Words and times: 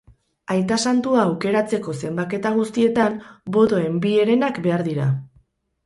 Aita 0.53 0.77
santua 0.91 1.25
aukeratzeko 1.25 1.95
zenbaketa 2.03 2.55
guztietan, 2.57 3.21
botoen 3.59 4.05
bi 4.07 4.19
herenak 4.25 4.63
behar 4.69 4.89
dira. 4.93 5.11